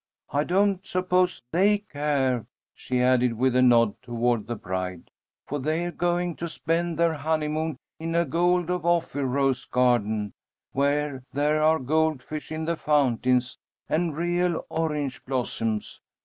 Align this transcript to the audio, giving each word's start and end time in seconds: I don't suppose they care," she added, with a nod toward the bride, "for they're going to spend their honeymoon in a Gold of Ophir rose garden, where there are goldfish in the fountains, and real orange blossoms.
I 0.31 0.43
don't 0.45 0.83
suppose 0.83 1.43
they 1.51 1.77
care," 1.77 2.47
she 2.73 3.01
added, 3.03 3.33
with 3.33 3.55
a 3.55 3.61
nod 3.61 4.01
toward 4.01 4.47
the 4.47 4.55
bride, 4.55 5.11
"for 5.45 5.59
they're 5.59 5.91
going 5.91 6.35
to 6.37 6.49
spend 6.49 6.97
their 6.97 7.13
honeymoon 7.13 7.77
in 7.99 8.15
a 8.15 8.25
Gold 8.25 8.71
of 8.71 8.83
Ophir 8.83 9.27
rose 9.27 9.65
garden, 9.65 10.33
where 10.71 11.21
there 11.33 11.61
are 11.61 11.77
goldfish 11.77 12.51
in 12.51 12.65
the 12.65 12.77
fountains, 12.77 13.59
and 13.87 14.17
real 14.17 14.65
orange 14.69 15.23
blossoms. 15.23 16.01